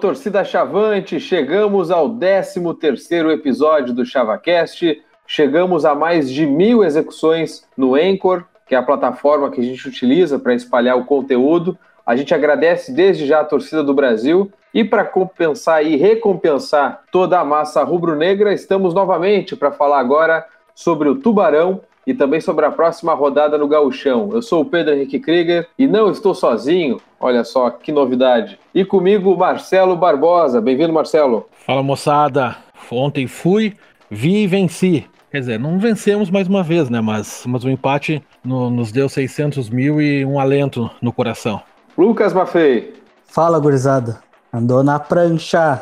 [0.00, 4.98] Torcida Chavante, chegamos ao 13º episódio do ChavaCast.
[5.26, 9.86] Chegamos a mais de mil execuções no Anchor, que é a plataforma que a gente
[9.86, 11.78] utiliza para espalhar o conteúdo.
[12.06, 14.50] A gente agradece desde já a torcida do Brasil.
[14.72, 21.10] E para compensar e recompensar toda a massa rubro-negra, estamos novamente para falar agora sobre
[21.10, 24.30] o Tubarão e também sobre a próxima rodada no Gauchão.
[24.32, 27.00] Eu sou o Pedro Henrique Krieger e não estou sozinho.
[27.20, 28.58] Olha só que novidade.
[28.74, 30.60] E comigo, Marcelo Barbosa.
[30.60, 31.48] Bem-vindo, Marcelo.
[31.64, 32.56] Fala, moçada.
[32.90, 33.76] Ontem fui,
[34.10, 35.06] vi e venci.
[35.30, 37.00] Quer dizer, não vencemos mais uma vez, né?
[37.00, 41.62] Mas, mas o empate no, nos deu 600 mil e um alento no coração.
[41.96, 42.94] Lucas Maffei.
[43.24, 44.18] Fala, gurizada.
[44.52, 45.80] Andou na prancha.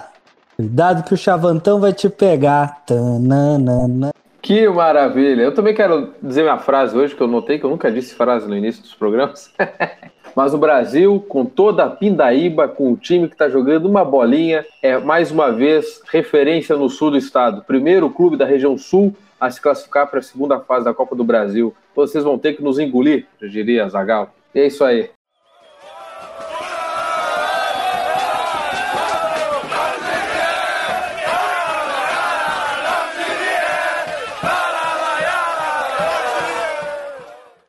[0.56, 2.82] Cuidado que o chavantão vai te pegar.
[2.84, 4.10] Tananana.
[4.48, 5.42] Que maravilha!
[5.42, 8.48] Eu também quero dizer minha frase hoje, que eu notei que eu nunca disse frase
[8.48, 9.52] no início dos programas.
[10.34, 14.64] Mas o Brasil, com toda a pindaíba, com o time que está jogando uma bolinha,
[14.82, 17.62] é mais uma vez referência no sul do estado.
[17.66, 21.24] Primeiro clube da região sul a se classificar para a segunda fase da Copa do
[21.24, 21.74] Brasil.
[21.94, 24.32] Vocês vão ter que nos engolir, eu diria Zagal.
[24.54, 25.10] E é isso aí.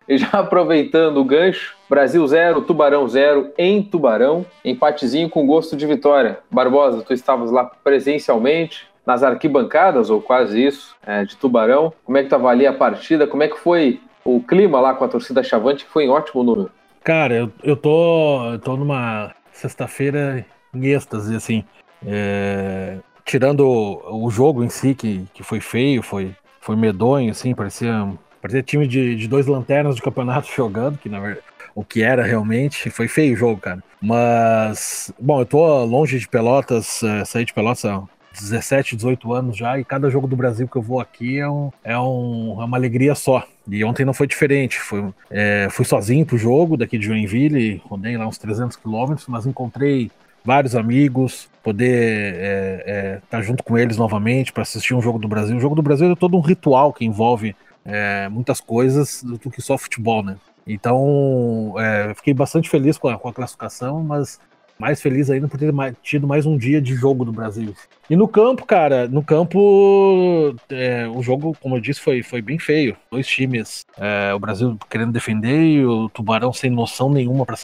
[0.10, 5.86] E já aproveitando o gancho, Brasil 0, Tubarão 0 em Tubarão, empatezinho com gosto de
[5.86, 6.40] vitória.
[6.50, 11.94] Barbosa, tu estavas lá presencialmente, nas arquibancadas, ou quase isso, é, de Tubarão.
[12.04, 13.28] Como é que tu avalia a partida?
[13.28, 16.72] Como é que foi o clima lá com a torcida Chavante, foi em ótimo número?
[17.04, 21.64] Cara, eu, eu, tô, eu tô numa sexta-feira em êxtase, assim.
[22.06, 27.56] É, tirando o, o, jogo em si, que, que foi feio, foi, foi medonho, assim,
[27.56, 28.08] parecia
[28.42, 32.24] Parecia time de, de dois lanternas de campeonato jogando, que na verdade o que era
[32.24, 32.90] realmente.
[32.90, 33.84] Foi feio o jogo, cara.
[34.02, 39.58] Mas, bom, eu tô longe de Pelotas, é, saí de Pelotas há 17, 18 anos
[39.58, 42.66] já, e cada jogo do Brasil que eu vou aqui é, um, é, um, é
[42.66, 43.46] uma alegria só.
[43.68, 44.80] E ontem não foi diferente.
[44.80, 49.46] Fui, é, fui sozinho pro jogo daqui de Joinville, rodei lá uns 300 quilômetros, mas
[49.46, 50.12] encontrei
[50.44, 55.20] vários amigos, poder estar é, é, tá junto com eles novamente para assistir um jogo
[55.20, 55.56] do Brasil.
[55.56, 57.56] O jogo do Brasil é todo um ritual que envolve
[57.90, 60.38] é, muitas coisas do que só futebol, né?
[60.66, 64.40] Então, é, fiquei bastante feliz com a, com a, classificação, mas
[64.78, 67.74] mais feliz ainda por ter mais, tido mais um dia de jogo do Brasil.
[68.10, 72.60] E no campo, cara, no campo, é, o jogo, como eu disse, foi, foi bem
[72.60, 72.96] feio.
[73.12, 77.58] Dois times, é, o Brasil querendo defender e o Tubarão sem noção nenhuma para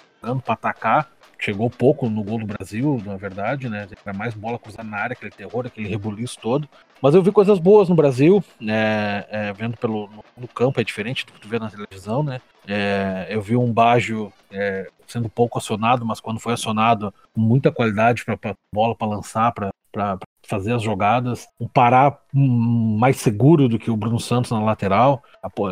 [0.48, 1.10] atacar
[1.40, 3.88] chegou pouco no gol do Brasil, na verdade, né?
[4.06, 6.68] Era mais bola cruzada na área, aquele terror, aquele rebuliço todo.
[7.02, 9.26] Mas eu vi coisas boas no Brasil, né?
[9.30, 12.42] É, vendo pelo no campo é diferente do que tu vê na televisão, né?
[12.68, 18.24] É, eu vi um Baggio é, sendo pouco acionado, mas quando foi acionado, muita qualidade
[18.26, 19.72] para bola para lançar, para
[20.48, 25.24] fazer as jogadas, um Pará mais seguro do que o Bruno Santos na lateral,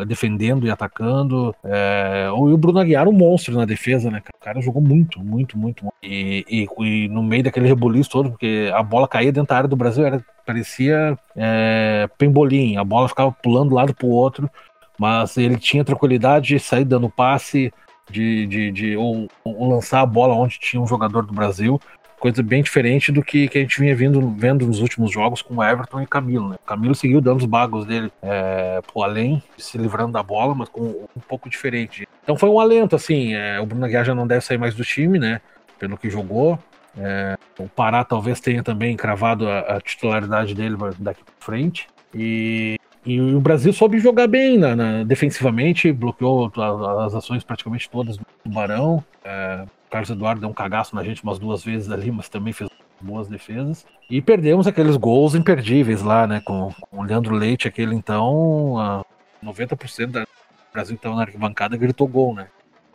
[0.06, 1.54] defendendo e atacando.
[1.64, 4.22] É, o Bruno Aguiar, um monstro na defesa, né?
[4.34, 5.86] O cara jogou muito, muito, muito.
[6.02, 9.68] E, e, e no meio daquele rebuliço todo, porque a bola caía dentro da área
[9.68, 14.50] do Brasil, era, parecia é, pembolim, a bola ficava pulando de um lado pro outro,
[14.98, 17.72] mas ele tinha tranquilidade de sair dando passe,
[18.10, 21.80] de, de, de ou, ou, lançar a bola onde tinha um jogador do Brasil
[22.24, 25.62] coisa bem diferente do que, que a gente vinha vindo, vendo nos últimos jogos com
[25.62, 26.48] Everton e Camilo.
[26.48, 26.56] Né?
[26.56, 31.06] O Camilo seguiu dando os bagos dele é, além, se livrando da bola, mas com
[31.14, 32.08] um pouco diferente.
[32.22, 33.34] Então foi um alento, assim.
[33.34, 35.38] É, o Bruno Aguiar já não deve sair mais do time, né?
[35.78, 36.58] Pelo que jogou.
[36.96, 41.88] É, o Pará talvez tenha também cravado a, a titularidade dele daqui para frente.
[42.14, 47.88] E, e, o Brasil soube jogar bem na, na, defensivamente, bloqueou as, as, ações praticamente
[47.88, 49.04] todas do Tubarão.
[49.24, 52.68] É, Carlos Eduardo deu um cagaço na gente umas duas vezes ali, mas também fez
[53.00, 53.86] boas defesas.
[54.08, 56.40] E perdemos aqueles gols imperdíveis lá, né?
[56.40, 59.04] Com, com o Leandro Leite, aquele então, uh,
[59.44, 60.26] 90% do
[60.72, 62.48] Brasil que estava na arquibancada gritou gol, né?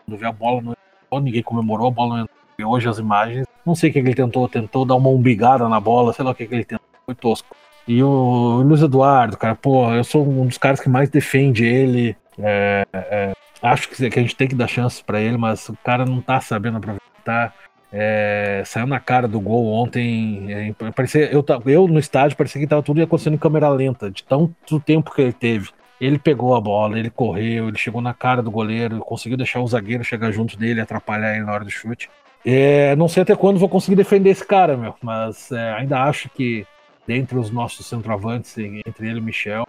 [0.06, 2.40] Quando vê a bola não entrou, ninguém comemorou, a bola não entrou.
[2.58, 5.80] E hoje as imagens, não sei o que ele tentou, tentou dar uma umbigada na
[5.80, 7.56] bola, sei lá o que ele tentou, foi tosco.
[7.90, 12.16] E o Luiz Eduardo, cara, pô, eu sou um dos caras que mais defende ele.
[12.38, 13.34] É, é,
[13.64, 16.40] acho que, a gente tem que dar chance para ele, mas o cara não tá
[16.40, 17.52] sabendo aproveitar.
[17.92, 20.54] É, saiu na cara do gol ontem.
[20.54, 24.24] É, parecia, eu, eu no estádio parecia que tava tudo acontecendo em câmera lenta, de
[24.24, 25.70] tanto tempo que ele teve.
[26.00, 29.68] Ele pegou a bola, ele correu, ele chegou na cara do goleiro, conseguiu deixar o
[29.68, 32.08] zagueiro chegar junto dele, atrapalhar ele na hora do chute.
[32.46, 36.30] É, não sei até quando vou conseguir defender esse cara, meu, mas é, ainda acho
[36.30, 36.68] que
[37.10, 39.66] dentre os nossos centroavantes, entre ele e o Michel,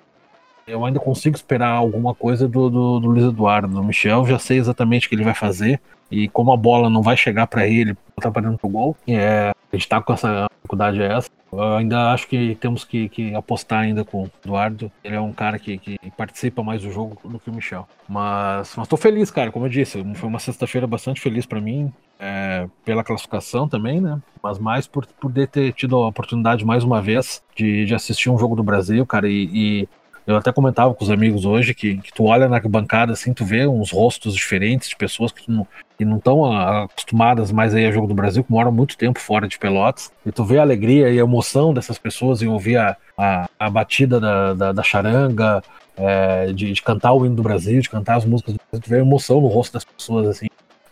[0.66, 3.66] eu ainda consigo esperar alguma coisa do, do, do Luiz Eduardo.
[3.66, 5.80] Do Michel, já sei exatamente o que ele vai fazer.
[6.10, 9.54] E como a bola não vai chegar para ele, tá para dentro do gol, é,
[9.72, 11.30] a gente tá com essa dificuldade é essa.
[11.52, 14.90] Eu ainda acho que temos que, que, apostar ainda com o Eduardo.
[15.02, 17.88] Ele é um cara que, que, participa mais do jogo do que o Michel.
[18.08, 19.50] Mas, mas tô feliz, cara.
[19.50, 21.92] Como eu disse, foi uma sexta-feira bastante feliz para mim.
[22.22, 24.20] É, pela classificação também, né?
[24.42, 28.38] Mas mais por poder ter tido a oportunidade mais uma vez de, de assistir um
[28.38, 29.28] jogo do Brasil, cara.
[29.28, 29.88] E, e
[30.30, 33.44] eu até comentava com os amigos hoje que, que tu olha na bancada assim, tu
[33.44, 35.66] vê uns rostos diferentes de pessoas que não
[36.00, 39.46] que não estão acostumadas mais aí a jogo do Brasil, que moram muito tempo fora
[39.46, 42.96] de Pelotas, e tu vê a alegria e a emoção dessas pessoas em ouvir a,
[43.18, 45.62] a, a batida da, da, da charanga,
[45.98, 48.88] é, de, de, cantar o hino do Brasil, de cantar as músicas do Brasil, tu
[48.88, 50.46] vê a emoção no rosto das pessoas, assim.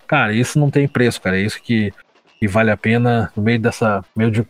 [0.06, 1.90] Cara, isso não tem preço, cara, é isso que,
[2.38, 4.04] que vale a pena no meio dessa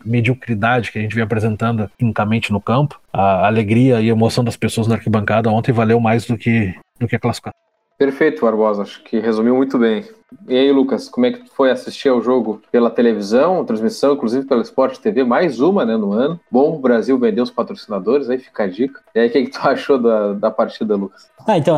[0.05, 3.01] mediocridade que a gente vem apresentando quimicamente no campo.
[3.13, 7.09] A alegria e a emoção das pessoas na arquibancada ontem valeu mais do que, do
[7.09, 7.59] que a classificação.
[7.99, 8.83] Perfeito, Barbosa.
[8.83, 10.05] Acho que resumiu muito bem.
[10.47, 14.63] E aí, Lucas, como é que foi assistir ao jogo pela televisão, transmissão, inclusive pela
[14.63, 16.39] Sport TV, mais uma, né, no ano?
[16.51, 19.01] Bom, o Brasil vendeu os patrocinadores, aí fica a dica.
[19.15, 21.29] E aí, o que, que tu achou da, da partida, Lucas?
[21.47, 21.77] Ah, então,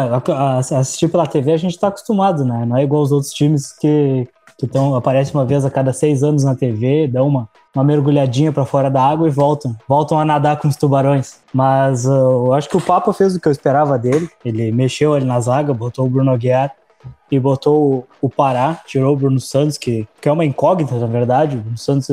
[0.79, 2.67] assistir pela TV a gente tá acostumado, né?
[2.67, 4.29] Não é igual os outros times que,
[4.61, 8.53] que tão, aparecem uma vez a cada seis anos na TV, dão uma, uma mergulhadinha
[8.53, 9.75] para fora da água e voltam.
[9.89, 11.41] Voltam a nadar com os tubarões.
[11.53, 14.29] Mas uh, eu acho que o Papa fez o que eu esperava dele.
[14.45, 16.73] Ele mexeu ali na zaga, botou o Bruno Aguiar
[17.31, 21.57] e botou o, Pará, tirou o Bruno Santos, que, que é uma incógnita, na verdade.
[21.57, 22.09] O Bruno Santos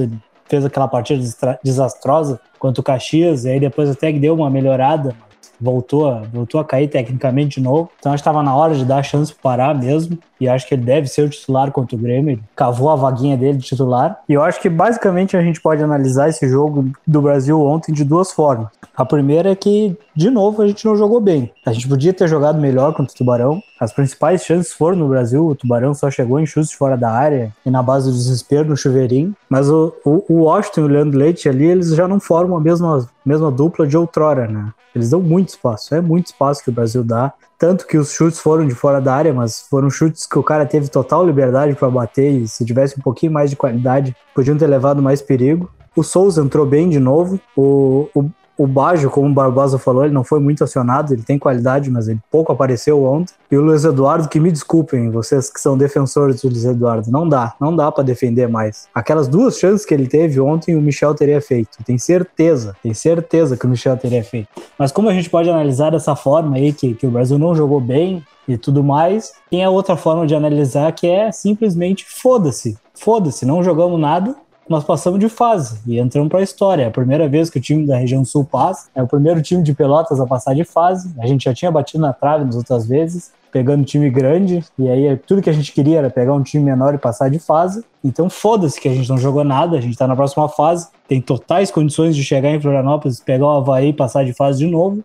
[0.45, 1.21] fez aquela partida
[1.61, 5.13] desastrosa contra o Caxias, e aí depois até que deu uma melhorada,
[5.59, 7.89] voltou voltou a cair tecnicamente de novo.
[7.99, 10.17] Então acho que estava na hora de dar a chance para parar mesmo.
[10.39, 12.33] E acho que ele deve ser o titular contra o Grêmio.
[12.33, 14.19] Ele cavou a vaguinha dele de titular.
[14.27, 18.03] E eu acho que basicamente a gente pode analisar esse jogo do Brasil ontem de
[18.03, 18.67] duas formas.
[18.95, 21.51] A primeira é que, de novo, a gente não jogou bem.
[21.65, 23.61] A gente podia ter jogado melhor contra o Tubarão.
[23.79, 25.45] As principais chances foram no Brasil.
[25.45, 28.77] O Tubarão só chegou em chutes fora da área e na base do desespero no
[28.77, 29.35] chuveirinho.
[29.49, 32.61] Mas o, o, o Washington e o Leandro Leite ali, eles já não formam a
[32.61, 34.71] mesma, mesma dupla de outrora, né?
[34.95, 37.31] Eles dão muito espaço, é muito espaço que o Brasil dá.
[37.57, 40.65] Tanto que os chutes foram de fora da área, mas foram chutes que o cara
[40.65, 44.67] teve total liberdade para bater e se tivesse um pouquinho mais de qualidade, podiam ter
[44.67, 45.71] levado mais perigo.
[45.95, 47.39] O Souza entrou bem de novo.
[47.55, 51.37] O, o, o Bajo, como o Barbosa falou, ele não foi muito acionado, ele tem
[51.37, 53.33] qualidade, mas ele pouco apareceu ontem.
[53.51, 57.27] E o Luiz Eduardo, que me desculpem, vocês que são defensores do Luiz Eduardo, não
[57.27, 58.87] dá, não dá para defender mais.
[58.93, 61.77] Aquelas duas chances que ele teve ontem, o Michel teria feito.
[61.85, 64.49] Tem certeza, tem certeza que o Michel teria feito.
[64.77, 67.79] Mas como a gente pode analisar dessa forma aí, que, que o Brasil não jogou
[67.79, 72.77] bem e tudo mais, tem a outra forma de analisar que é simplesmente foda-se.
[72.95, 74.35] Foda-se, não jogamos nada,
[74.69, 76.83] nós passamos de fase e entramos para a história.
[76.83, 79.63] É a primeira vez que o time da região sul passa, é o primeiro time
[79.63, 81.13] de Pelotas a passar de fase.
[81.19, 85.15] A gente já tinha batido na trave nas outras vezes, pegando time grande, e aí
[85.17, 87.83] tudo que a gente queria era pegar um time menor e passar de fase.
[88.03, 91.21] Então foda-se que a gente não jogou nada, a gente está na próxima fase, tem
[91.21, 95.03] totais condições de chegar em Florianópolis, pegar o Havaí e passar de fase de novo.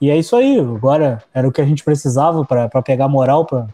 [0.00, 3.66] E é isso aí, agora era o que a gente precisava para pegar moral para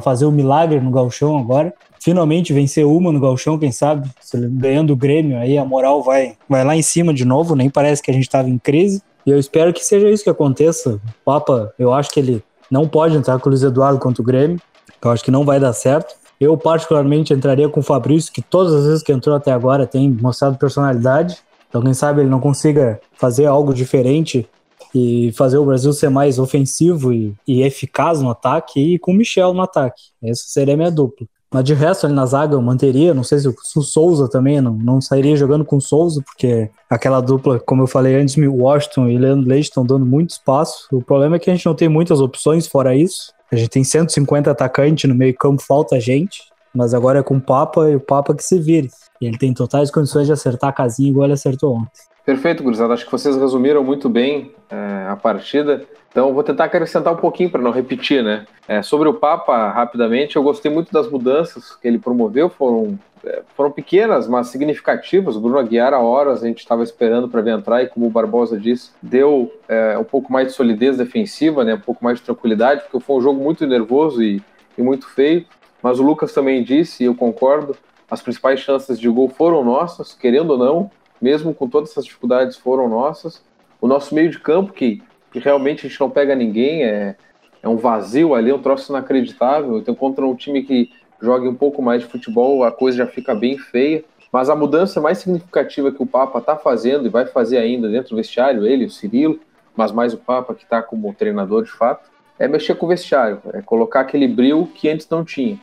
[0.00, 1.72] fazer o um milagre no galchão agora
[2.04, 6.62] finalmente vencer uma no Galchão, quem sabe, ganhando o Grêmio, aí a moral vai, vai
[6.62, 9.02] lá em cima de novo, nem parece que a gente estava em crise.
[9.24, 10.96] E eu espero que seja isso que aconteça.
[10.96, 14.24] O Papa, eu acho que ele não pode entrar com o Luiz Eduardo contra o
[14.24, 14.60] Grêmio,
[15.02, 16.14] eu acho que não vai dar certo.
[16.38, 20.10] Eu, particularmente, entraria com o Fabrício, que todas as vezes que entrou até agora tem
[20.10, 21.38] mostrado personalidade.
[21.70, 24.46] Então, quem sabe ele não consiga fazer algo diferente
[24.94, 29.14] e fazer o Brasil ser mais ofensivo e, e eficaz no ataque e com o
[29.14, 30.02] Michel no ataque.
[30.22, 31.26] Essa seria a minha dupla.
[31.54, 33.14] Mas de resto, ali na zaga eu manteria.
[33.14, 37.20] Não sei se o Souza também não, não sairia jogando com o Souza, porque aquela
[37.20, 40.88] dupla, como eu falei antes, Washington e Leandro Leite estão dando muito espaço.
[40.90, 43.32] O problema é que a gente não tem muitas opções fora isso.
[43.52, 46.42] A gente tem 150 atacantes no meio-campo, falta gente.
[46.74, 48.90] Mas agora é com o Papa e o Papa que se vire.
[49.20, 52.02] E ele tem totais condições de acertar a casinha igual ele acertou ontem.
[52.24, 52.94] Perfeito, gurizada.
[52.94, 55.84] Acho que vocês resumiram muito bem é, a partida.
[56.10, 58.46] Então, vou tentar acrescentar um pouquinho para não repetir, né?
[58.66, 62.48] É, sobre o Papa, rapidamente, eu gostei muito das mudanças que ele promoveu.
[62.48, 65.36] Foram, é, foram pequenas, mas significativas.
[65.36, 68.10] O Bruno Aguiar, a horas, a gente estava esperando para ver entrar e, como o
[68.10, 71.74] Barbosa disse, deu é, um pouco mais de solidez defensiva, né?
[71.74, 74.42] Um pouco mais de tranquilidade, porque foi um jogo muito nervoso e,
[74.78, 75.44] e muito feio.
[75.82, 77.76] Mas o Lucas também disse, e eu concordo,
[78.10, 80.90] as principais chances de gol foram nossas, querendo ou não
[81.24, 83.42] mesmo com todas essas dificuldades, foram nossas.
[83.80, 85.02] O nosso meio de campo, que,
[85.32, 87.16] que realmente a gente não pega ninguém, é,
[87.62, 89.78] é um vazio ali, um troço inacreditável.
[89.78, 90.90] Então, contra um time que
[91.22, 94.04] joga um pouco mais de futebol, a coisa já fica bem feia.
[94.30, 98.10] Mas a mudança mais significativa que o Papa está fazendo e vai fazer ainda dentro
[98.10, 99.40] do vestiário, ele, o Cirilo,
[99.74, 103.40] mas mais o Papa que está como treinador de fato, é mexer com o vestiário,
[103.54, 105.58] é colocar aquele brilho que antes não tinha.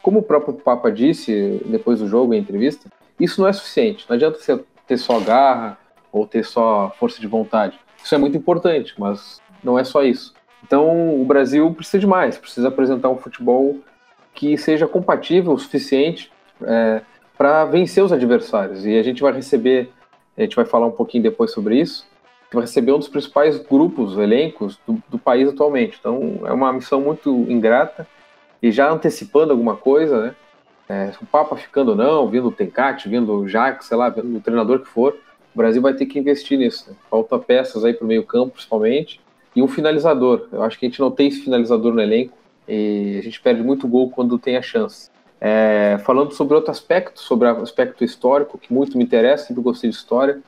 [0.00, 2.88] Como o próprio Papa disse depois do jogo, em entrevista,
[3.20, 4.06] Isso não é suficiente.
[4.08, 5.78] Não adianta você ter só garra
[6.10, 7.78] ou ter só força de vontade.
[8.02, 10.34] Isso é muito importante, mas não é só isso.
[10.64, 13.78] Então o Brasil precisa de mais, precisa apresentar um futebol
[14.34, 16.30] que seja compatível o suficiente
[16.62, 17.02] é,
[17.36, 18.84] para vencer os adversários.
[18.86, 19.90] E a gente vai receber,
[20.36, 22.06] a gente vai falar um pouquinho depois sobre isso,
[22.52, 25.96] vai receber um dos principais grupos, elencos do, do país atualmente.
[25.98, 28.06] Então é uma missão muito ingrata
[28.62, 30.34] e já antecipando alguma coisa, né?
[30.92, 34.40] É, o Papa ficando ou não, vindo o Tencate, vindo o Jacques, sei lá, o
[34.40, 35.16] treinador que for,
[35.54, 36.90] o Brasil vai ter que investir nisso.
[36.90, 36.96] Né?
[37.10, 39.18] Falta peças aí para o meio campo, principalmente,
[39.56, 40.48] e um finalizador.
[40.52, 42.36] Eu acho que a gente não tem esse finalizador no elenco
[42.68, 45.10] e a gente perde muito gol quando tem a chance.
[45.40, 49.88] É, falando sobre outro aspecto, sobre o aspecto histórico, que muito me interessa, sempre gostei
[49.88, 50.40] de história.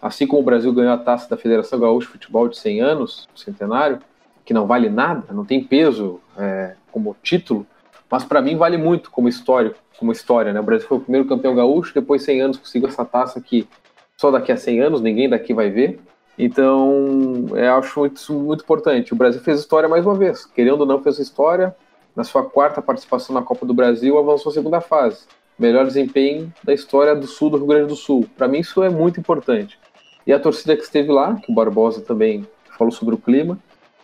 [0.00, 3.28] Assim como o Brasil ganhou a taça da Federação Gaúcha de Futebol de 100 anos,
[3.36, 3.98] centenário,
[4.46, 7.66] que não vale nada, não tem peso é, como título,
[8.10, 10.60] mas para mim vale muito como história, como história, né?
[10.60, 13.68] O Brasil foi o primeiro campeão gaúcho, depois de 100 anos conseguiu essa taça que
[14.16, 16.00] só daqui a 100 anos ninguém daqui vai ver.
[16.38, 19.12] Então, eu é, acho isso muito importante.
[19.12, 20.46] O Brasil fez história mais uma vez.
[20.46, 21.74] Querendo ou não, fez história.
[22.16, 25.26] Na sua quarta participação na Copa do Brasil, avançou a segunda fase.
[25.58, 28.26] Melhor desempenho da história do sul do Rio Grande do Sul.
[28.36, 29.78] Para mim, isso é muito importante.
[30.26, 33.58] E a torcida que esteve lá, que o Barbosa também falou sobre o clima,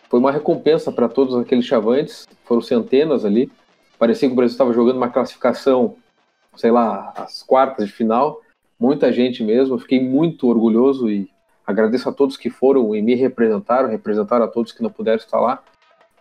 [0.09, 2.27] foi uma recompensa para todos aqueles chavantes.
[2.45, 3.51] Foram centenas ali.
[3.97, 5.95] Parecia que o Brasil estava jogando uma classificação,
[6.55, 8.41] sei lá, as quartas de final.
[8.79, 9.79] Muita gente mesmo.
[9.79, 11.29] Fiquei muito orgulhoso e
[11.67, 15.37] Agradeço a todos que foram e me representaram, representaram a todos que não puderam estar
[15.37, 15.61] lá,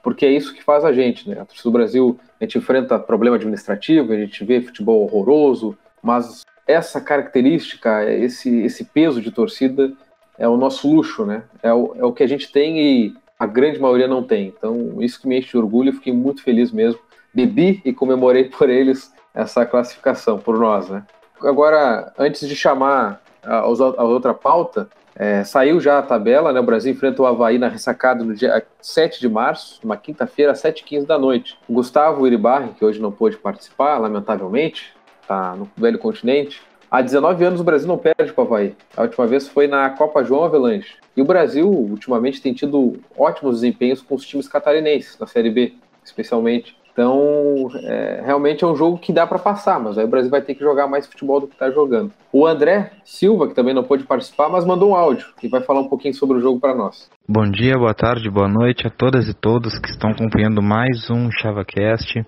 [0.03, 1.41] porque é isso que faz a gente, né?
[1.41, 6.43] A torcida do Brasil, a gente enfrenta problema administrativo, a gente vê futebol horroroso, mas
[6.67, 9.93] essa característica, esse, esse peso de torcida
[10.37, 11.45] é o nosso luxo, né?
[11.63, 14.49] É o, é o que a gente tem e a grande maioria não tem.
[14.49, 16.99] Então, isso que me enche de orgulho, fiquei muito feliz mesmo.
[17.37, 21.05] Bebi e comemorei por eles essa classificação, por nós, né?
[21.43, 26.61] Agora, antes de chamar a, a outra pauta, é, saiu já a tabela, né?
[26.61, 30.63] O Brasil enfrenta o Havaí na ressacada no dia 7 de março, uma quinta-feira, às
[30.63, 31.59] 7h15 da noite.
[31.69, 34.95] O Gustavo Iribarri, que hoje não pôde participar, lamentavelmente,
[35.29, 36.63] tá no velho continente.
[36.91, 38.75] Há 19 anos o Brasil não perde para o Havaí.
[38.97, 40.95] A última vez foi na Copa João Avelanche.
[41.15, 45.75] E o Brasil, ultimamente, tem tido ótimos desempenhos com os times catarinenses, na Série B,
[46.03, 46.75] especialmente.
[46.97, 50.41] Então, é, realmente é um jogo que dá para passar, mas aí o Brasil vai
[50.41, 52.11] ter que jogar mais futebol do que está jogando.
[52.33, 55.81] O André Silva, que também não pôde participar, mas mandou um áudio que vai falar
[55.81, 57.11] um pouquinho sobre o jogo para nós.
[57.29, 61.31] Bom dia, boa tarde, boa noite a todas e todos que estão acompanhando mais um
[61.31, 62.25] ChavaCast.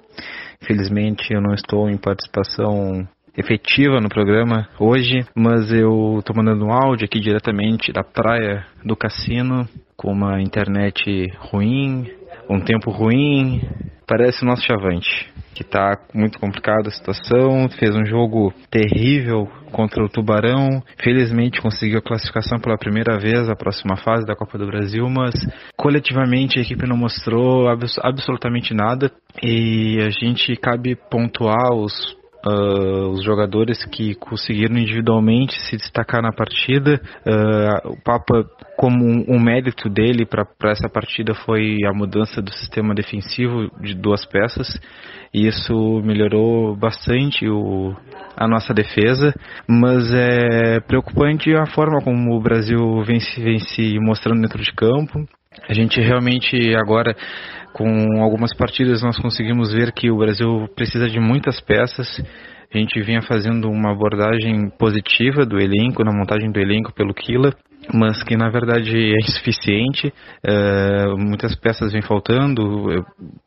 [0.62, 6.72] Infelizmente, eu não estou em participação efetiva no programa hoje, mas eu estou mandando um
[6.72, 12.06] áudio aqui diretamente da praia do cassino, com uma internet ruim,
[12.48, 13.60] um tempo ruim,
[14.06, 20.02] parece o nosso Chavante, que está muito complicada a situação, fez um jogo terrível contra
[20.02, 24.66] o Tubarão, felizmente conseguiu a classificação pela primeira vez à próxima fase da Copa do
[24.66, 25.34] Brasil, mas
[25.76, 29.10] coletivamente a equipe não mostrou abs absolutamente nada
[29.42, 32.17] e a gente cabe pontuar os
[32.48, 37.00] Uh, os jogadores que conseguiram individualmente se destacar na partida.
[37.26, 38.44] Uh, o Papa,
[38.76, 43.94] como um, um mérito dele para essa partida, foi a mudança do sistema defensivo de
[43.94, 44.68] duas peças.
[45.32, 47.94] E isso melhorou bastante o,
[48.36, 49.34] a nossa defesa,
[49.68, 54.72] mas é preocupante a forma como o Brasil vem se, vem se mostrando dentro de
[54.72, 55.26] campo.
[55.66, 57.16] A gente realmente agora
[57.72, 62.20] com algumas partidas nós conseguimos ver que o Brasil precisa de muitas peças.
[62.72, 67.54] A gente vinha fazendo uma abordagem positiva do elenco, na montagem do elenco pelo Kila,
[67.94, 70.12] mas que na verdade é insuficiente.
[70.44, 72.90] É, muitas peças vêm faltando,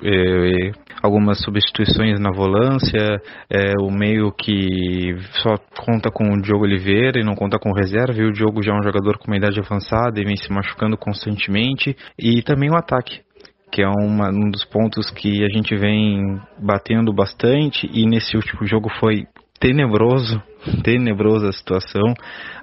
[0.03, 0.71] é,
[1.03, 7.23] algumas substituições na volância, é, o meio que só conta com o Diogo Oliveira e
[7.23, 10.19] não conta com reserva, e o Diogo já é um jogador com uma idade avançada
[10.19, 13.21] e vem se machucando constantemente, e também o ataque
[13.71, 18.65] que é uma, um dos pontos que a gente vem batendo bastante e nesse último
[18.67, 19.25] jogo foi
[19.61, 20.41] tenebroso,
[20.83, 22.13] tenebrosa a situação.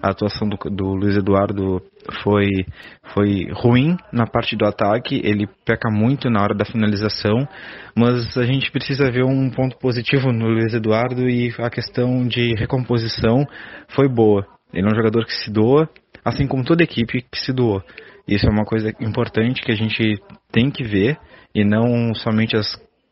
[0.03, 1.81] A atuação do, do Luiz Eduardo
[2.23, 2.67] foi,
[3.15, 7.49] foi ruim na parte do ataque, ele peca muito na hora da finalização,
[7.97, 12.55] mas a gente precisa ver um ponto positivo no Luiz Eduardo e a questão de
[12.55, 13.47] recomposição
[13.89, 14.45] foi boa.
[14.75, 15.89] Ele é um jogador que se doa,
[16.23, 17.83] assim como toda equipe que se doou.
[18.29, 20.21] Isso é uma coisa importante que a gente
[20.53, 21.19] tem que ver
[21.55, 22.67] e não somente as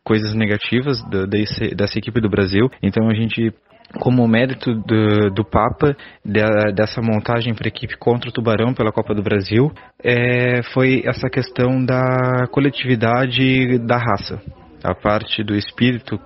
[0.05, 2.71] coisas negativas do, desse, dessa equipe do Brasil.
[2.83, 3.53] Então a gente
[4.01, 6.43] como mérito do, do Papa de,
[6.75, 11.29] dessa montagem para a equipe contra o Tubarão pela Copa do Brasil é, foi essa
[11.29, 14.41] questão da coletividade da raça,
[14.83, 16.21] a parte do espírito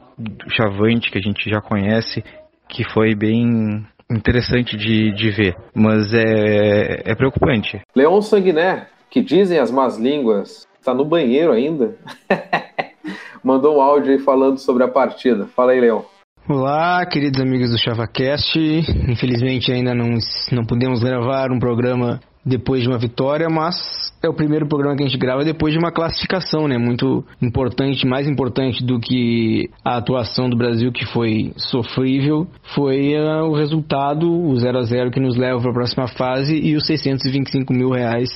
[0.51, 2.25] chavante que a gente já conhece,
[2.69, 7.81] que foi bem interessante de, de ver, mas é, é preocupante.
[7.95, 11.97] Leon Sanguiné, que dizem as más línguas, está no banheiro ainda.
[13.43, 15.47] Mandou um áudio aí falando sobre a partida.
[15.47, 16.03] Fala aí, Leon.
[16.49, 18.59] Olá, queridos amigos do ChavaCast.
[19.09, 20.19] Infelizmente ainda não,
[20.53, 23.77] não pudemos gravar um programa depois de uma vitória, mas
[24.23, 26.79] é o primeiro programa que a gente grava depois de uma classificação, né?
[26.79, 33.45] Muito importante, mais importante do que a atuação do Brasil, que foi sofrível, foi uh,
[33.45, 36.87] o resultado, o 0 a 0 que nos leva para a próxima fase e os
[36.87, 38.31] 625 mil reais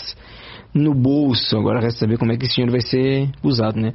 [0.75, 1.57] no bolso.
[1.57, 3.93] Agora resta saber como é que esse dinheiro vai ser usado, né?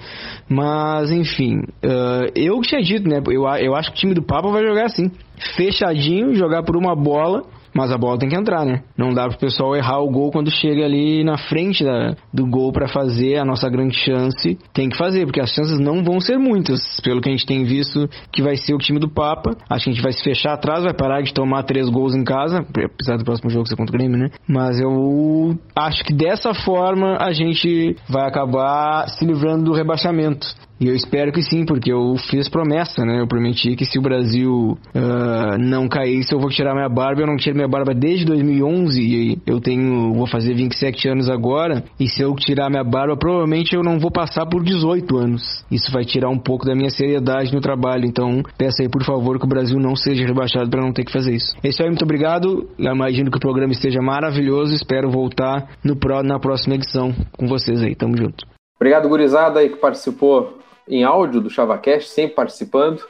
[0.47, 3.21] Mas, enfim, uh, eu tinha dito, né?
[3.27, 5.11] Eu, eu acho que o time do Papa vai jogar assim,
[5.55, 8.83] fechadinho, jogar por uma bola mas a bola tem que entrar, né?
[8.97, 12.71] Não dá pro pessoal errar o gol quando chega ali na frente da, do gol
[12.71, 14.57] para fazer a nossa grande chance.
[14.73, 17.63] Tem que fazer, porque as chances não vão ser muitas, pelo que a gente tem
[17.63, 19.55] visto que vai ser o time do Papa.
[19.69, 22.23] Acho que a gente vai se fechar atrás, vai parar de tomar três gols em
[22.23, 24.29] casa, apesar do próximo jogo ser contra o Grêmio, né?
[24.47, 30.47] Mas eu acho que dessa forma a gente vai acabar se livrando do rebaixamento.
[30.79, 33.19] E eu espero que sim, porque eu fiz promessa, né?
[33.19, 37.21] Eu prometi que se o Brasil uh, não caísse, eu vou tirar minha barba.
[37.21, 41.83] Eu não tiro minha barba desde 2011 e eu tenho, vou fazer 27 anos agora.
[41.99, 45.65] E se eu tirar minha barba, provavelmente eu não vou passar por 18 anos.
[45.69, 48.05] Isso vai tirar um pouco da minha seriedade no trabalho.
[48.05, 51.11] Então, peço aí, por favor, que o Brasil não seja rebaixado para não ter que
[51.11, 51.57] fazer isso.
[51.61, 52.69] É isso aí, muito obrigado.
[52.79, 54.73] Eu imagino que o programa esteja maravilhoso.
[54.73, 57.95] Espero voltar no, na próxima edição com vocês aí.
[57.95, 58.47] Tamo junto.
[58.79, 60.57] Obrigado, gurizada aí que participou
[60.89, 63.03] em áudio do ChavaCast, sempre participando.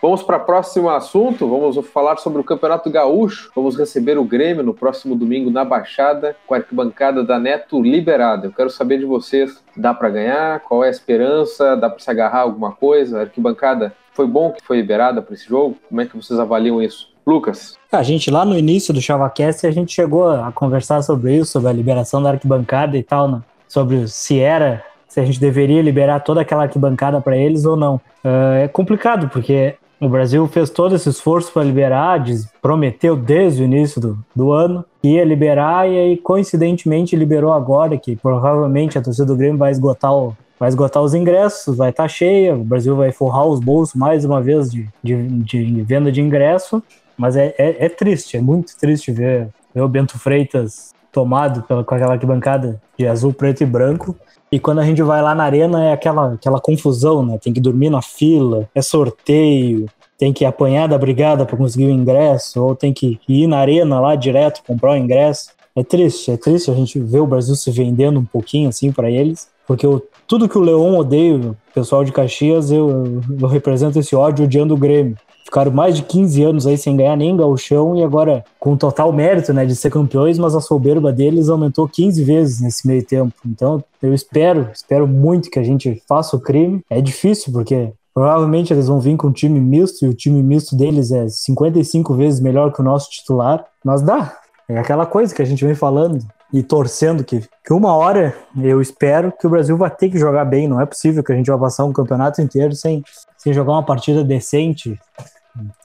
[0.00, 1.48] Vamos para o próximo assunto.
[1.48, 3.50] Vamos falar sobre o Campeonato Gaúcho.
[3.54, 8.46] Vamos receber o Grêmio no próximo domingo na Baixada, com a arquibancada da Neto liberada.
[8.46, 10.60] Eu quero saber de vocês: dá para ganhar?
[10.60, 11.76] Qual é a esperança?
[11.76, 13.18] Dá para se agarrar alguma coisa?
[13.18, 15.76] A arquibancada foi bom que foi liberada para esse jogo?
[15.88, 17.08] Como é que vocês avaliam isso?
[17.26, 17.76] Lucas.
[17.92, 21.68] A gente lá no início do ChavaCast a gente chegou a conversar sobre isso, sobre
[21.68, 23.42] a liberação da arquibancada e tal, né?
[23.68, 27.96] sobre se era se a gente deveria liberar toda aquela arquibancada para eles ou não.
[28.24, 32.22] Uh, é complicado, porque o Brasil fez todo esse esforço para liberar,
[32.62, 37.96] prometeu desde o início do, do ano que ia liberar, e aí coincidentemente liberou agora,
[37.96, 42.04] que provavelmente a torcida do Grêmio vai esgotar o, vai esgotar os ingressos, vai estar
[42.04, 46.12] tá cheia, o Brasil vai forrar os bolsos mais uma vez de, de, de venda
[46.12, 46.82] de ingresso,
[47.16, 51.82] mas é, é, é, triste, é muito triste ver, ver o Bento Freitas tomado pela,
[51.82, 54.14] com aquela arquibancada de azul, preto e branco,
[54.52, 57.38] e quando a gente vai lá na arena é aquela, aquela confusão, né?
[57.42, 61.90] Tem que dormir na fila, é sorteio, tem que apanhar da brigada para conseguir o
[61.90, 65.50] ingresso, ou tem que ir na arena lá direto comprar o ingresso.
[65.74, 69.10] É triste, é triste a gente ver o Brasil se vendendo um pouquinho assim para
[69.10, 73.98] eles, porque eu, tudo que o Leão odeia, o pessoal de Caxias, eu, eu represento
[73.98, 75.16] esse ódio odiando o Grêmio
[75.48, 79.50] ficaram mais de 15 anos aí sem ganhar nem gauchão e agora com total mérito,
[79.54, 83.32] né, de ser campeões, mas a soberba deles aumentou 15 vezes nesse meio tempo.
[83.46, 86.82] Então, eu espero, espero muito que a gente faça o crime.
[86.90, 90.76] É difícil porque provavelmente eles vão vir com um time misto e o time misto
[90.76, 94.36] deles é 55 vezes melhor que o nosso titular, mas dá.
[94.68, 96.18] É aquela coisa que a gente vem falando
[96.52, 100.44] e torcendo que, que uma hora eu espero que o Brasil vai ter que jogar
[100.44, 100.68] bem.
[100.68, 103.02] Não é possível que a gente vá passar um campeonato inteiro sem,
[103.38, 104.98] sem jogar uma partida decente,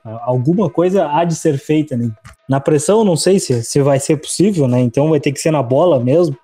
[0.03, 2.11] Alguma coisa há de ser feita, né?
[2.47, 4.81] Na pressão, não sei se, se vai ser possível, né?
[4.81, 6.37] Então vai ter que ser na bola mesmo.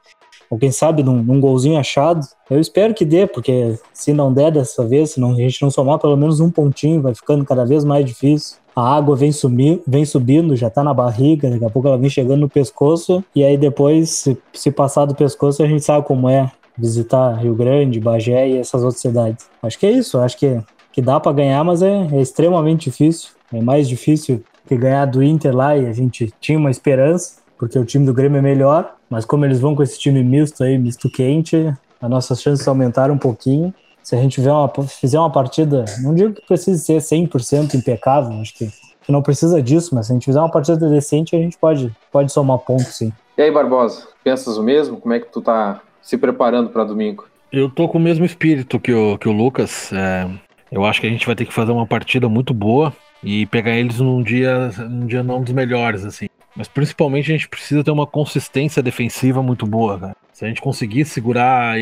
[0.49, 2.25] Ou quem sabe num, num golzinho achado.
[2.49, 5.69] Eu espero que dê, porque se não der dessa vez, se não, a gente não
[5.69, 8.57] somar pelo menos um pontinho, vai ficando cada vez mais difícil.
[8.75, 12.09] A água vem, sumir, vem subindo, já tá na barriga, daqui a pouco ela vem
[12.09, 16.29] chegando no pescoço, e aí depois, se, se passar do pescoço, a gente sabe como
[16.29, 19.49] é visitar Rio Grande, Bagé e essas outras cidades.
[19.61, 20.61] Acho que é isso, acho que
[20.99, 23.29] que dá para ganhar, mas é, é, extremamente difícil.
[23.53, 27.79] É mais difícil que ganhar do Inter lá e a gente tinha uma esperança, porque
[27.79, 30.77] o time do Grêmio é melhor, mas como eles vão com esse time misto aí,
[30.77, 33.73] misto quente, as nossas chances aumentaram um pouquinho.
[34.03, 38.53] Se a gente uma, fizer uma partida, não digo que precise ser 100% impecável, acho
[38.55, 38.67] que,
[39.01, 41.95] que não precisa disso, mas se a gente fizer uma partida decente, a gente pode,
[42.11, 43.13] pode somar pontos, sim.
[43.37, 44.97] E aí, Barbosa, pensas o mesmo?
[44.97, 47.25] Como é que tu tá se preparando para domingo?
[47.51, 49.91] Eu tô com o mesmo espírito que o, que o Lucas.
[49.93, 50.29] É,
[50.71, 53.75] eu acho que a gente vai ter que fazer uma partida muito boa e pegar
[53.75, 56.27] eles num dia, num dia não dos melhores, assim.
[56.55, 60.15] Mas principalmente a gente precisa ter uma consistência defensiva muito boa, cara.
[60.33, 61.75] Se a gente conseguir segurar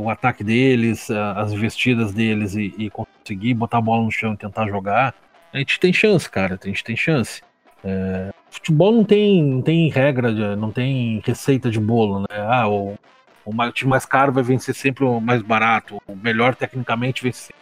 [0.00, 4.36] o ataque deles, as investidas deles e, e, conseguir botar a bola no chão e
[4.36, 5.14] tentar jogar,
[5.52, 6.58] a gente tem chance, cara.
[6.62, 7.42] A gente tem chance.
[7.82, 12.26] É, futebol não tem, não tem regra, não tem receita de bolo, né?
[12.38, 12.96] Ah, o,
[13.44, 17.52] o time mais caro vai vencer sempre o mais barato, o melhor tecnicamente vence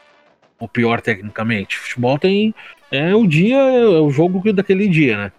[0.62, 1.76] o pior tecnicamente.
[1.76, 2.54] Futebol tem.
[2.90, 5.32] É o dia, é o jogo daquele dia, né?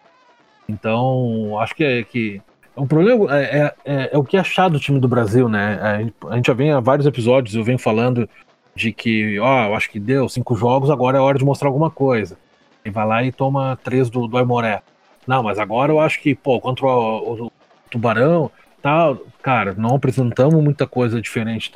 [0.67, 2.41] Então, acho que é que
[2.75, 6.11] o problema é, é, é, é, o que achar do time do Brasil, né?
[6.29, 8.27] A gente já vem há vários episódios, eu venho falando
[8.75, 11.89] de que, ó, eu acho que deu cinco jogos, agora é hora de mostrar alguma
[11.89, 12.37] coisa.
[12.83, 14.81] E vai lá e toma três do, do Aimoré.
[15.25, 17.51] Não, mas agora eu acho que, pô, contra o, o, o
[17.89, 21.71] Tubarão, tá, cara, não apresentamos muita coisa diferente.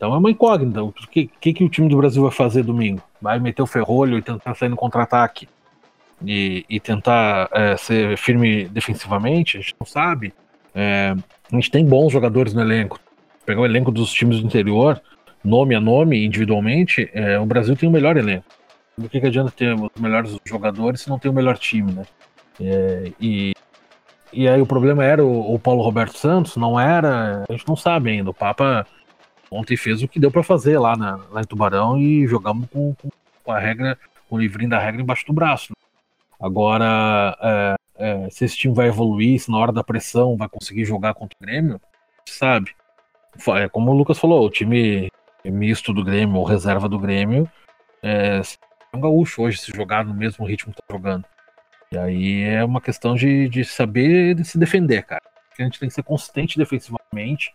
[0.00, 0.82] Então é uma incógnita.
[0.82, 3.02] O que, que, que o time do Brasil vai fazer domingo?
[3.20, 5.46] Vai meter o ferrolho e tentar sair no contra-ataque?
[6.24, 9.58] E, e, tentar é, ser firme defensivamente?
[9.58, 10.32] A gente não sabe.
[10.74, 11.14] É,
[11.52, 12.98] a gente tem bons jogadores no elenco.
[13.44, 14.98] Pegar o elenco dos times do interior,
[15.44, 18.46] nome a nome, individualmente, é, o Brasil tem o melhor elenco.
[18.96, 22.04] Do que, que adianta ter os melhores jogadores se não tem o melhor time, né?
[22.58, 23.52] É, e,
[24.32, 27.44] e aí o problema era o, o, Paulo Roberto Santos, não era.
[27.46, 28.30] A gente não sabe ainda.
[28.30, 28.86] O Papa
[29.50, 32.94] ontem fez o que deu para fazer lá, na, lá em Tubarão e jogamos com,
[33.44, 35.72] com, a regra, com o livrinho da regra embaixo do braço.
[36.40, 40.84] Agora, é, é, se esse time vai evoluir, se na hora da pressão vai conseguir
[40.84, 41.80] jogar contra o Grêmio,
[42.26, 42.74] sabe?
[43.56, 45.10] É como o Lucas falou, o time
[45.44, 47.50] misto do Grêmio ou reserva do Grêmio
[48.02, 48.40] é,
[48.92, 51.24] é um gaúcho hoje se jogar no mesmo ritmo que tá jogando.
[51.92, 55.22] E aí é uma questão de, de saber de se defender, cara.
[55.58, 57.52] A gente tem que ser consistente defensivamente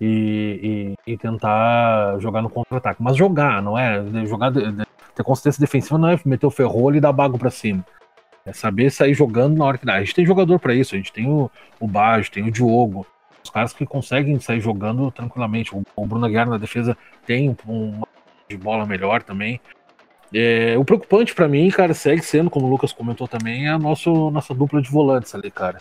[0.00, 3.02] e, e, e tentar jogar no contra-ataque.
[3.02, 4.04] Mas jogar, não é?
[4.26, 7.84] Jogar, ter consistência defensiva não é meter o ferrolho e dar bago para cima.
[8.44, 9.94] É saber sair jogando na hora que dá.
[9.94, 13.06] A gente tem jogador para isso, a gente tem o, o Baggio, tem o Diogo,
[13.42, 15.74] os caras que conseguem sair jogando tranquilamente.
[15.74, 18.06] O, o Bruno Aguiar na defesa tem uma
[18.48, 19.60] de bola melhor também.
[20.32, 23.78] É, o preocupante para mim, cara, segue sendo, como o Lucas comentou também, é a
[23.78, 25.78] nosso, nossa dupla de volantes ali, cara.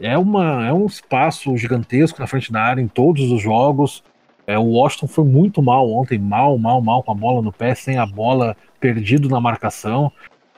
[0.00, 4.02] É, uma, é um espaço gigantesco na frente da área em todos os jogos.
[4.46, 7.74] É, o Washington foi muito mal ontem, mal, mal, mal com a bola no pé,
[7.74, 10.10] sem a bola, perdido na marcação.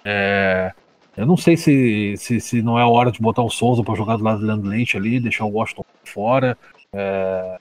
[0.04, 0.72] É,
[1.16, 3.94] eu não sei se, se, se, não é a hora de botar o Souza para
[3.94, 6.56] jogar do lado do Leandro Leite ali, deixar o Washington fora.
[6.92, 7.58] É,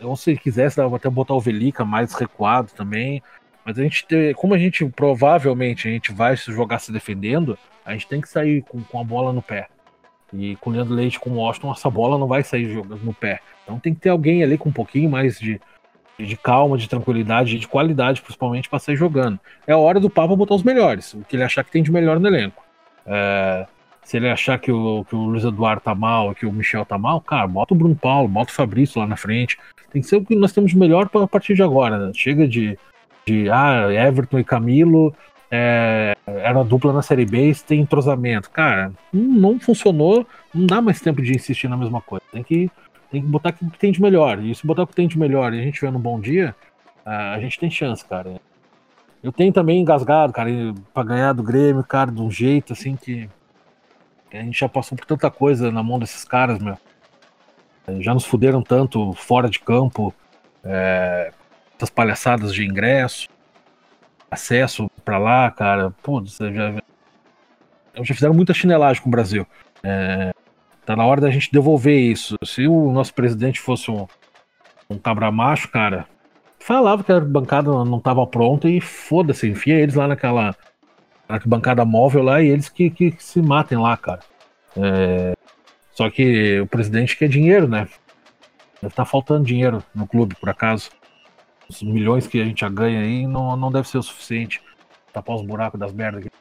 [0.00, 3.22] eu, se quisesse, dava até botar o Velica mais recuado também.
[3.64, 7.92] Mas a gente, como a gente provavelmente a gente vai se jogar se defendendo, a
[7.92, 9.68] gente tem que sair com, com a bola no pé.
[10.32, 13.12] E com o Leandro Leite, com o Washington, essa bola não vai sair jogando no
[13.12, 13.40] pé.
[13.64, 15.60] Então tem que ter alguém ali com um pouquinho mais de,
[16.18, 19.38] de calma, de tranquilidade, de qualidade, principalmente, para sair jogando.
[19.66, 22.20] É hora do Papa botar os melhores, o que ele achar que tem de melhor
[22.20, 22.62] no elenco.
[23.06, 23.66] É,
[24.04, 26.96] se ele achar que o, que o Luiz Eduardo tá mal, que o Michel tá
[26.96, 29.58] mal, cara, bota o Bruno Paulo, bota o Fabrício lá na frente.
[29.90, 31.98] Tem que ser o que nós temos de melhor a partir de agora.
[31.98, 32.12] Né?
[32.14, 32.78] Chega de
[33.26, 35.14] de ah, Everton e Camilo
[35.50, 38.50] é, era dupla na Série B e tem entrosamento.
[38.50, 42.24] Cara, não, funcionou, não dá mais tempo de insistir na mesma coisa.
[42.30, 42.70] Tem que,
[43.10, 44.38] tem que botar o que tem de melhor.
[44.42, 46.54] E se botar o que tem de melhor e a gente tiver num bom dia,
[47.04, 48.40] a gente tem chance, cara.
[49.22, 50.50] Eu tenho também engasgado, cara,
[50.94, 53.28] pra ganhar do Grêmio, cara, de um jeito assim que
[54.32, 56.78] a gente já passou por tanta coisa na mão desses caras, meu.
[57.98, 60.14] Já nos fuderam tanto fora de campo,
[60.64, 61.32] é,
[61.76, 63.28] essas palhaçadas de ingresso,
[64.30, 65.90] acesso para lá, cara.
[66.02, 66.82] Putz, já,
[68.02, 69.46] já fizeram muita chinelagem com o Brasil.
[69.82, 70.32] É,
[70.86, 72.36] tá na hora da gente devolver isso.
[72.44, 74.06] Se o nosso presidente fosse um,
[74.88, 76.06] um cabra macho, cara,
[76.58, 80.54] falava que a bancada não estava pronta e foda-se, enfia eles lá naquela,
[81.28, 84.20] naquela bancada móvel lá e eles que, que, que se matem lá, cara.
[84.76, 85.34] É,
[85.92, 87.88] só que o presidente quer dinheiro, né?
[88.80, 90.90] Deve estar tá faltando dinheiro no clube, por acaso
[91.70, 94.60] os milhões que a gente já ganha aí não, não deve ser o suficiente
[95.12, 96.36] tapar os buracos das merdas aqui.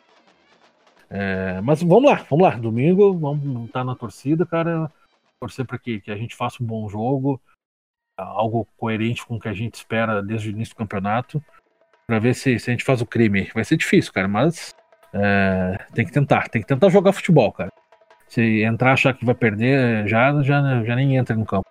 [1.09, 2.55] É, mas vamos lá, vamos lá.
[2.55, 4.91] Domingo, vamos estar na torcida, cara.
[5.39, 7.41] Torcer para que, que a gente faça um bom jogo,
[8.17, 11.41] algo coerente com o que a gente espera desde o início do campeonato,
[12.05, 13.49] para ver se, se a gente faz o crime.
[13.53, 14.75] Vai ser difícil, cara, mas
[15.13, 17.71] é, tem que tentar, tem que tentar jogar futebol, cara.
[18.27, 21.67] Se entrar achar que vai perder, já, já, já nem entra no campo.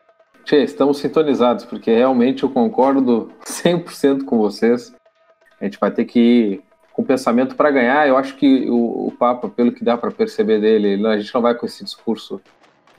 [0.48, 4.94] Tchê, estamos sintonizados, porque realmente eu concordo 100% com vocês.
[5.60, 8.08] A gente vai ter que ir com pensamento para ganhar.
[8.08, 11.42] Eu acho que o, o Papa, pelo que dá para perceber dele, a gente não
[11.42, 12.40] vai com esse discurso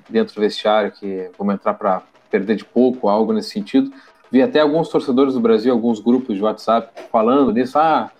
[0.07, 3.91] dentro do vestiário que vamos entrar para perder de pouco, algo nesse sentido.
[4.31, 7.79] Vi até alguns torcedores do Brasil, alguns grupos de WhatsApp falando nisso.
[7.79, 8.11] Ah,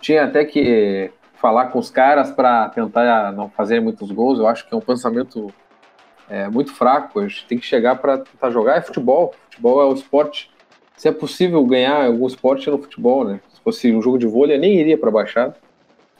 [0.00, 4.40] tinha até que falar com os caras para tentar não fazer muitos gols.
[4.40, 5.54] Eu acho que é um pensamento
[6.28, 7.20] é muito fraco.
[7.20, 8.76] A gente tem que chegar para tentar jogar.
[8.76, 9.34] É futebol.
[9.50, 10.50] Futebol é o esporte.
[10.96, 13.40] Se é possível ganhar algum esporte é no futebol, né?
[13.52, 15.56] Se fosse um jogo de vôlei, eu nem iria para Baixada,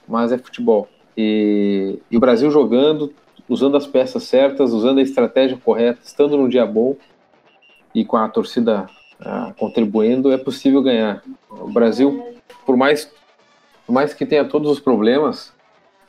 [0.07, 0.89] mas é futebol.
[1.17, 3.15] E, e, o Brasil jogando,
[3.49, 6.97] usando as peças certas, usando a estratégia correta, estando num dia bom
[7.95, 8.89] e com a torcida
[9.21, 11.23] ah, contribuindo, é possível ganhar.
[11.49, 12.35] O Brasil,
[12.67, 13.09] por mais,
[13.87, 15.53] por mais que tenha todos os problemas,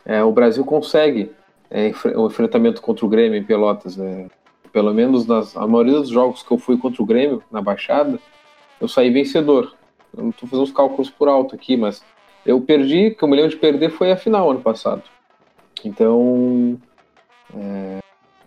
[0.04, 1.32] é, o Brasil consegue
[1.70, 3.98] é, o enfrentamento contra o Grêmio em Pelotas.
[3.98, 4.28] Né?
[4.72, 8.20] Pelo menos nas, a maioria dos jogos que eu fui contra o Grêmio, na Baixada,
[8.80, 9.74] eu saí vencedor.
[10.16, 12.04] Eu não estou fazendo os cálculos por alto aqui, mas
[12.46, 15.04] eu perdi, que eu me lembro de perder foi a final ano passado.
[15.84, 16.80] Então,
[17.56, 18.00] é,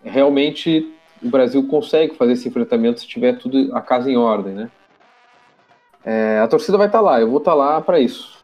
[0.04, 4.70] realmente o Brasil consegue fazer esse enfrentamento se tiver tudo a casa em ordem, né?
[6.04, 8.38] É, a torcida vai estar tá lá, eu vou estar tá lá para isso.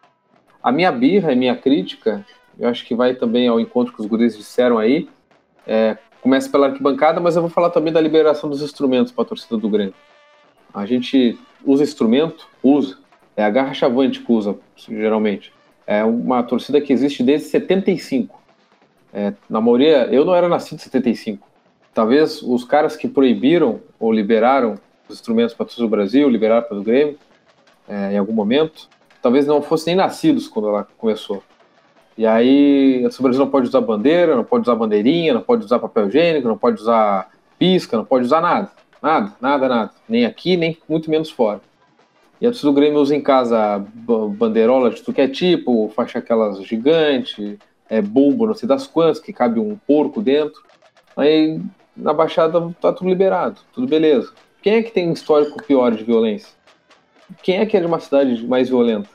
[0.63, 2.27] A minha birra e minha crítica,
[2.59, 5.09] eu acho que vai também ao encontro que os guris disseram aí.
[5.67, 9.27] É, começa pela arquibancada, mas eu vou falar também da liberação dos instrumentos para a
[9.27, 9.95] torcida do Grêmio.
[10.73, 12.99] A gente usa instrumento, usa.
[13.37, 15.53] É a garra chavante que usa, geralmente.
[15.87, 18.41] É uma torcida que existe desde 75.
[19.13, 21.47] É, na maioria, eu não era nascido em 75.
[21.93, 24.75] Talvez os caras que proibiram ou liberaram
[25.09, 27.19] os instrumentos para todo o Brasil, liberaram para o Grêmio,
[27.89, 28.89] é, em algum momento,
[29.21, 31.43] talvez não fossem nem nascidos quando ela começou.
[32.17, 35.79] E aí, o Brasil não pode usar bandeira, não pode usar bandeirinha, não pode usar
[35.79, 38.71] papel higiênico, não pode usar pisca, não pode usar nada.
[39.03, 39.91] Nada, nada, nada.
[40.09, 41.61] Nem aqui, nem muito menos fora.
[42.41, 43.85] E a torcida do Grêmio usa em casa
[44.39, 49.21] bandeirola de tudo que é tipo, faixa aquelas gigante, é bulbo, não sei das quantas,
[49.21, 50.63] que cabe um porco dentro.
[51.17, 51.61] Aí
[51.97, 54.33] na Baixada tá tudo liberado, tudo beleza.
[54.63, 56.51] Quem é que tem um histórico pior de violência?
[57.43, 59.09] Quem é que é de uma cidade mais violenta?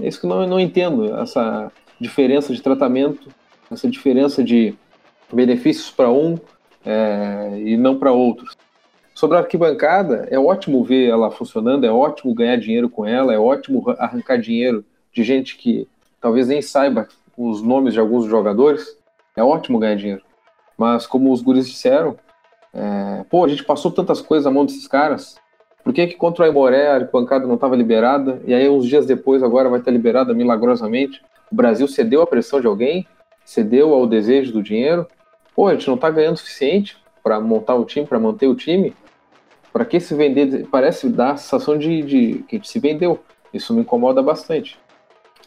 [0.00, 1.70] É isso que eu não, não entendo, essa
[2.04, 3.30] diferença de tratamento,
[3.70, 4.74] essa diferença de
[5.32, 6.38] benefícios para um
[6.84, 8.54] é, e não para outros.
[9.14, 13.38] Sobre a arquibancada, é ótimo ver ela funcionando, é ótimo ganhar dinheiro com ela, é
[13.38, 15.88] ótimo arrancar dinheiro de gente que
[16.20, 18.98] talvez nem saiba os nomes de alguns jogadores.
[19.36, 20.22] É ótimo ganhar dinheiro.
[20.76, 22.16] Mas como os guris disseram,
[22.72, 25.36] é, pô, a gente passou tantas coisas na mão desses caras.
[25.82, 28.42] Por que, que contra o Aimoré a arquibancada não estava liberada?
[28.46, 31.22] E aí, uns dias depois, agora vai estar liberada milagrosamente.
[31.54, 33.06] O Brasil cedeu à pressão de alguém?
[33.44, 35.06] Cedeu ao desejo do dinheiro?
[35.54, 38.56] Pô, a gente não está ganhando o suficiente para montar o time, para manter o
[38.56, 38.92] time?
[39.72, 40.66] Para que se vender?
[40.68, 43.20] Parece dar a sensação de, de que a gente se vendeu.
[43.52, 44.76] Isso me incomoda bastante.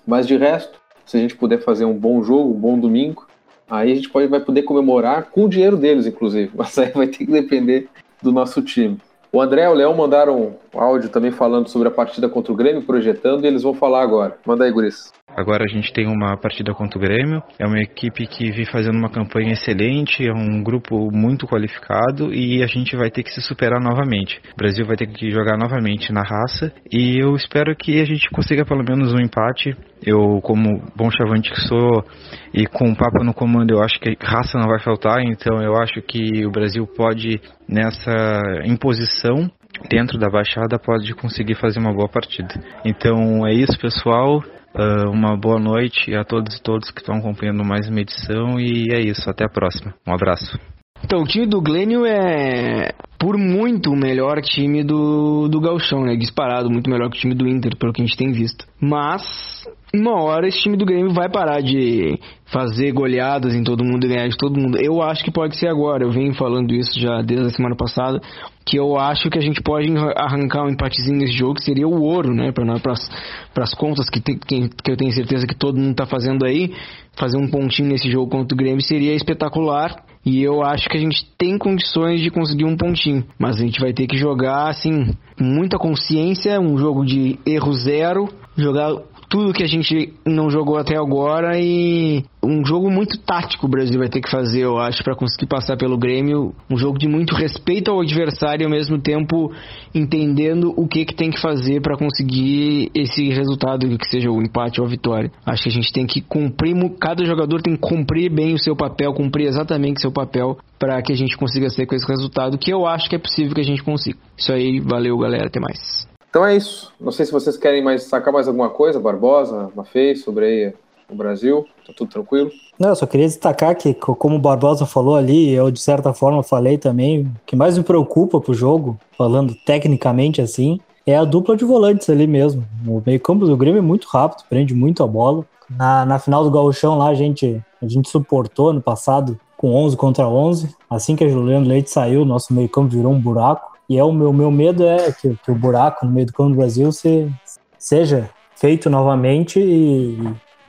[0.07, 3.27] Mas de resto, se a gente puder fazer um bom jogo, um bom domingo,
[3.69, 6.51] aí a gente pode, vai poder comemorar com o dinheiro deles, inclusive.
[6.55, 7.89] Mas aí vai ter que depender
[8.23, 8.97] do nosso time.
[9.29, 12.83] O André e o Léo mandaram áudio também falando sobre a partida contra o Grêmio,
[12.83, 14.37] projetando, e eles vão falar agora.
[14.45, 15.11] Manda aí, Guris.
[15.37, 17.43] Agora a gente tem uma partida contra o Grêmio.
[17.59, 22.63] É uma equipe que vem fazendo uma campanha excelente, é um grupo muito qualificado e
[22.63, 24.41] a gente vai ter que se superar novamente.
[24.53, 28.27] O Brasil vai ter que jogar novamente na raça e eu espero que a gente
[28.31, 29.77] consiga pelo menos um empate.
[30.03, 32.03] Eu, como bom chavante que sou
[32.51, 35.75] e com o Papa no comando, eu acho que raça não vai faltar, então eu
[35.75, 39.51] acho que o Brasil pode, nessa imposição,
[39.89, 42.55] dentro da baixada pode conseguir fazer uma boa partida.
[42.83, 44.43] Então é isso, pessoal.
[44.75, 48.91] Uh, uma boa noite a todos e todos que estão acompanhando mais uma edição e
[48.91, 49.93] é isso, até a próxima.
[50.07, 50.59] Um abraço.
[51.03, 56.15] Então, o time do Glênio é por muito o melhor time do, do Galchão, né?
[56.15, 58.65] Disparado, muito melhor que o time do Inter, pelo que a gente tem visto.
[58.79, 62.19] Mas uma hora esse time do Grêmio vai parar de
[62.51, 64.77] fazer goleadas em todo mundo e ganhar de todo mundo.
[64.77, 66.03] Eu acho que pode ser agora.
[66.03, 68.21] Eu venho falando isso já desde a semana passada.
[68.65, 72.01] Que eu acho que a gente pode arrancar um empatezinho nesse jogo, que seria o
[72.01, 72.51] ouro, né?
[72.51, 76.73] Para as contas que, tem, que, eu tenho certeza que todo mundo está fazendo aí.
[77.17, 80.03] Fazer um pontinho nesse jogo contra o Grêmio seria espetacular.
[80.25, 83.23] E eu acho que a gente tem condições de conseguir um pontinho.
[83.39, 87.71] Mas a gente vai ter que jogar, assim, com muita consciência, um jogo de erro
[87.71, 88.27] zero.
[88.57, 88.91] Jogar
[89.29, 93.99] tudo que a gente não jogou até agora e um jogo muito tático o Brasil
[93.99, 96.55] vai ter que fazer, eu acho, para conseguir passar pelo Grêmio.
[96.69, 99.51] Um jogo de muito respeito ao adversário e ao mesmo tempo
[99.93, 104.79] entendendo o que, que tem que fazer para conseguir esse resultado, que seja o empate
[104.79, 105.31] ou a vitória.
[105.45, 108.75] Acho que a gente tem que cumprir, cada jogador tem que cumprir bem o seu
[108.75, 112.57] papel, cumprir exatamente o seu papel para que a gente consiga ser com esse resultado,
[112.57, 114.17] que eu acho que é possível que a gente consiga.
[114.37, 116.06] Isso aí, valeu galera, até mais.
[116.37, 116.93] Então é isso.
[117.01, 120.73] Não sei se vocês querem mais sacar mais alguma coisa, Barbosa, Mafei, sobre aí
[121.09, 121.65] o Brasil.
[121.83, 122.51] Tá tudo tranquilo?
[122.77, 126.43] Não, eu só queria destacar que, como o Barbosa falou ali, eu de certa forma
[126.43, 131.57] falei também, o que mais me preocupa pro jogo, falando tecnicamente assim, é a dupla
[131.57, 132.63] de volantes ali mesmo.
[132.85, 135.43] O meio-campo do Grêmio é muito rápido, prende muito a bola.
[135.67, 139.97] Na, na final do Gauchão lá, a gente, a gente suportou no passado com 11
[139.97, 140.69] contra 11.
[140.87, 143.75] Assim que a Juliano Leite saiu, nosso meio-campo virou um buraco.
[143.89, 146.49] E é o meu, meu medo é que, que o buraco no meio do campo
[146.49, 147.31] do Brasil se,
[147.77, 150.17] seja feito novamente e,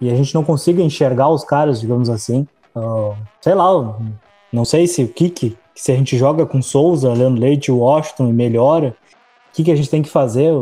[0.00, 2.46] e, a gente não consiga enxergar os caras, digamos assim.
[2.76, 3.98] Uh, sei lá,
[4.52, 8.28] não sei se o que, que se a gente joga com Souza, Leandro Leite, Washington
[8.28, 8.96] e melhora,
[9.50, 10.52] o que, que a gente tem que fazer?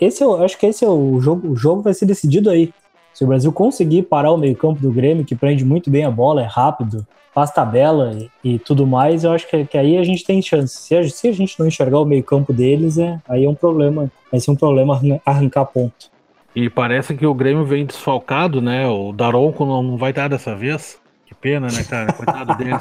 [0.00, 2.72] Esse eu acho que esse é o jogo, o jogo vai ser decidido aí.
[3.14, 6.42] Se o Brasil conseguir parar o meio-campo do Grêmio, que prende muito bem a bola,
[6.42, 10.24] é rápido, faz tabela e, e tudo mais, eu acho que, que, aí a gente
[10.24, 10.76] tem chance.
[10.76, 14.10] Se a, se a gente não enxergar o meio-campo deles, é, aí é um problema.
[14.30, 16.12] Vai ser um problema arrancar ponto.
[16.56, 18.86] E parece que o Grêmio vem desfalcado, né?
[18.88, 20.98] O Daronco não vai dar dessa vez.
[21.26, 22.12] Que pena, né, cara?
[22.12, 22.78] Coitado deles.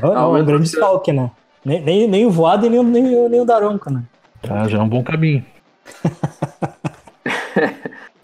[0.00, 1.30] Não, não, é um grande desfalque, né?
[1.64, 4.02] Nem, nem, nem o Voado e nem, nem, nem o Daronco, né?
[4.42, 5.44] Tá, já é um bom caminho.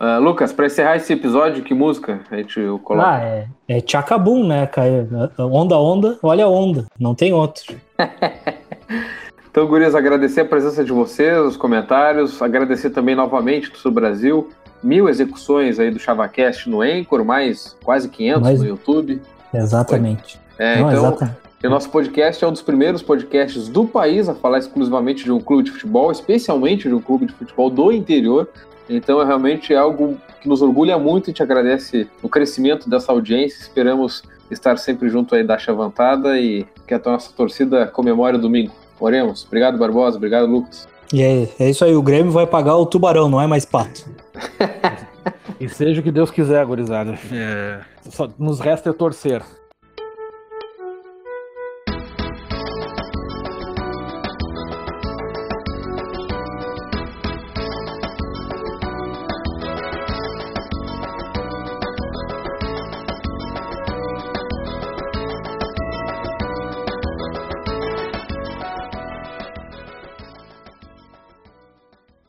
[0.00, 3.08] uh, Lucas, para encerrar esse episódio, que música a gente coloca?
[3.08, 5.08] Ah, é, é Chacabum, né, Caio?
[5.38, 6.86] Onda, onda, olha a onda.
[6.98, 7.74] Não tem outro.
[9.50, 14.50] então, Gurias, agradecer a presença de vocês, os comentários, agradecer também novamente do Sul Brasil.
[14.82, 18.60] Mil execuções aí do ChavaCast no Anchor, mais quase 500 mais...
[18.60, 19.22] no YouTube.
[19.54, 20.40] Exatamente.
[20.58, 21.36] É, Não, então, exatamente.
[21.64, 25.40] o nosso podcast é um dos primeiros podcasts do país a falar exclusivamente de um
[25.40, 28.48] clube de futebol, especialmente de um clube de futebol do interior.
[28.96, 33.60] Então é realmente algo que nos orgulha muito e te agradece o crescimento dessa audiência.
[33.60, 38.72] Esperamos estar sempre junto aí da Chavantada e que a nossa torcida comemore o domingo.
[39.00, 39.44] Oremos.
[39.46, 40.16] Obrigado, Barbosa.
[40.16, 40.86] Obrigado, Lucas.
[41.12, 44.04] E é, é isso aí, o Grêmio vai pagar o tubarão, não é mais pato.
[45.60, 47.18] e seja o que Deus quiser, gurizada.
[47.30, 49.42] É, só nos resta é torcer.